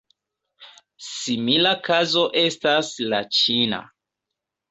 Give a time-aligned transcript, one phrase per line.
[1.07, 3.83] Simila kazo estas la ĉina.